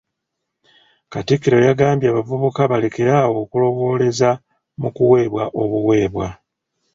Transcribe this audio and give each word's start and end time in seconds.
Katikkiro 1.11 1.57
yagambye 1.67 2.07
abavubuka 2.09 2.61
balekere 2.71 3.11
awo 3.21 3.37
okulowooleza 3.43 4.29
mu 4.81 4.89
kuweebwa 4.95 5.43
obuweebwa. 5.61 6.27